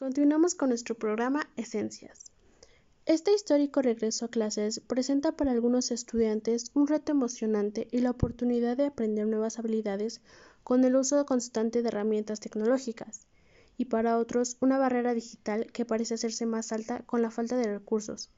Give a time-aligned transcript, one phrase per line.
[0.00, 2.32] Continuamos con nuestro programa Esencias.
[3.04, 8.78] Este histórico regreso a clases presenta para algunos estudiantes un reto emocionante y la oportunidad
[8.78, 10.22] de aprender nuevas habilidades
[10.62, 13.26] con el uso constante de herramientas tecnológicas,
[13.76, 17.70] y para otros una barrera digital que parece hacerse más alta con la falta de
[17.70, 18.30] recursos,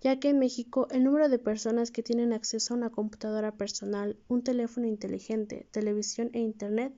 [0.00, 4.16] ya que en México el número de personas que tienen acceso a una computadora personal,
[4.28, 6.94] un teléfono inteligente, televisión e Internet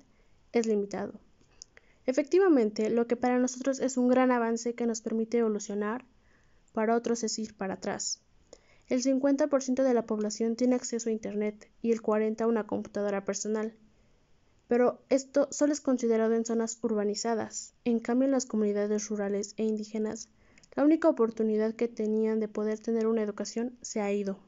[0.52, 1.18] es limitado.
[2.06, 6.04] Efectivamente, lo que para nosotros es un gran avance que nos permite evolucionar,
[6.72, 8.20] para otros es ir para atrás.
[8.88, 13.24] El 50% de la población tiene acceso a Internet y el 40% a una computadora
[13.24, 13.74] personal.
[14.68, 17.72] Pero esto solo es considerado en zonas urbanizadas.
[17.84, 20.28] En cambio, en las comunidades rurales e indígenas,
[20.74, 24.38] la única oportunidad que tenían de poder tener una educación se ha ido.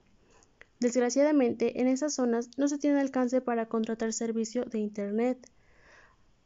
[0.81, 5.51] Desgraciadamente, en esas zonas no se tiene alcance para contratar servicio de Internet,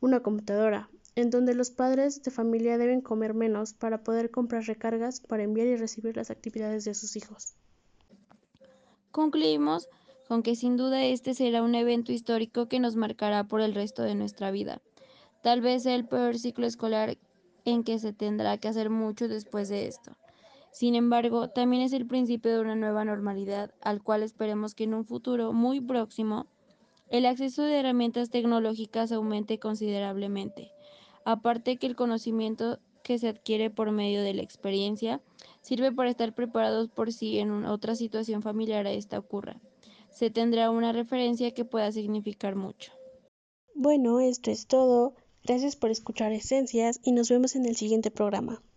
[0.01, 0.89] una computadora,
[1.21, 5.67] en donde los padres de familia deben comer menos para poder comprar recargas para enviar
[5.67, 7.55] y recibir las actividades de sus hijos.
[9.11, 9.89] Concluimos
[10.29, 14.03] con que sin duda este será un evento histórico que nos marcará por el resto
[14.03, 14.81] de nuestra vida.
[15.43, 17.19] Tal vez sea el peor ciclo escolar
[17.65, 20.17] en que se tendrá que hacer mucho después de esto.
[20.73, 24.95] Sin embargo, también es el principio de una nueva normalidad, al cual esperemos que en
[24.95, 26.47] un futuro muy próximo
[27.09, 30.71] el acceso de herramientas tecnológicas aumente considerablemente.
[31.25, 35.21] Aparte que el conocimiento que se adquiere por medio de la experiencia
[35.63, 39.61] sirve para estar preparados por si en otra situación familiar a esta ocurra.
[40.11, 42.93] Se tendrá una referencia que pueda significar mucho.
[43.75, 45.15] Bueno, esto es todo.
[45.45, 48.63] Gracias por escuchar Esencias y nos vemos en el siguiente programa.